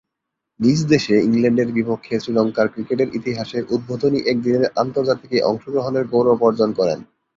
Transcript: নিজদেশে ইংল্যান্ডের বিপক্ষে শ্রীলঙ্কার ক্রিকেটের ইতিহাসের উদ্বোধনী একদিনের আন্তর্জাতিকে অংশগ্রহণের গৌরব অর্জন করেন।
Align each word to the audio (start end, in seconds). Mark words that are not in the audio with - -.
নিজদেশে 0.59 1.15
ইংল্যান্ডের 1.27 1.69
বিপক্ষে 1.77 2.15
শ্রীলঙ্কার 2.19 2.67
ক্রিকেটের 2.73 3.09
ইতিহাসের 3.13 3.63
উদ্বোধনী 3.75 4.19
একদিনের 4.25 4.65
আন্তর্জাতিকে 4.75 5.37
অংশগ্রহণের 5.43 6.05
গৌরব 6.11 6.39
অর্জন 6.47 6.69
করেন। 6.79 6.99